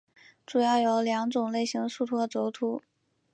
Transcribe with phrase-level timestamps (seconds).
[0.47, 2.81] 主要有两种类型的树突和轴突。